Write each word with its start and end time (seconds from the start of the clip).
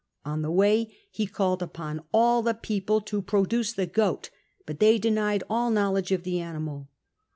On 0.25 0.41
the 0.41 0.49
way 0.49 0.91
he 1.11 1.27
called 1.27 1.61
upon 1.61 2.01
all 2.11 2.41
the 2.41 2.55
people 2.55 3.01
to 3.01 3.21
produce 3.21 3.71
the 3.71 3.85
goat, 3.85 4.31
but 4.65 4.79
they 4.79 4.97
denied 4.97 5.43
all 5.47 5.69
know 5.69 5.91
ledge 5.91 6.11
of 6.11 6.23
the 6.23 6.39
animal. 6.39 6.89